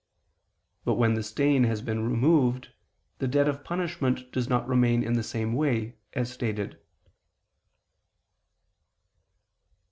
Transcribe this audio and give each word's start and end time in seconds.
But 0.83 0.95
when 0.95 1.13
the 1.13 1.21
stain 1.21 1.63
has 1.65 1.83
been 1.83 2.03
removed, 2.09 2.69
the 3.19 3.27
debt 3.27 3.47
of 3.47 3.63
punishment 3.63 4.31
does 4.31 4.49
not 4.49 4.67
remain 4.67 5.03
in 5.03 5.13
the 5.13 5.21
same 5.21 5.53
way, 5.53 5.95
as 6.13 6.33
stated. 6.33 6.79